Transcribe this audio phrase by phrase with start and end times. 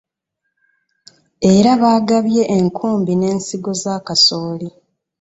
[1.53, 4.69] Era baagabye enkumbi n'ensigo za kasooli.